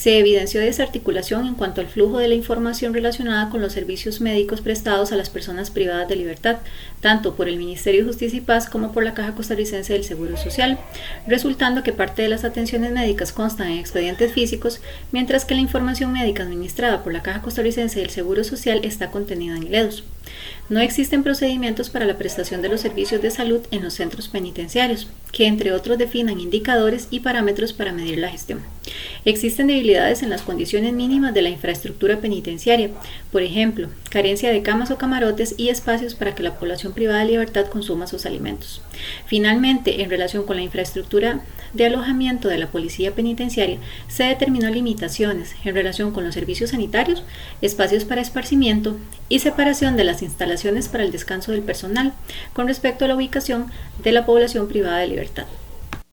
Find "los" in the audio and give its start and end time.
3.60-3.74, 22.70-22.80, 23.82-23.92, 46.24-46.34